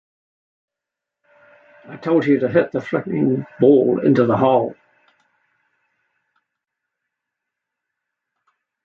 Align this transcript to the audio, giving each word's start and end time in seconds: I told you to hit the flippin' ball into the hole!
I 1.87 1.97
told 1.97 2.25
you 2.25 2.39
to 2.39 2.49
hit 2.49 2.71
the 2.71 2.81
flippin' 2.81 3.45
ball 3.59 3.99
into 4.03 4.25
the 4.25 4.35
hole! 4.35 4.73